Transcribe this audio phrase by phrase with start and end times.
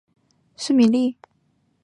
[0.57, 1.15] 瑟米利。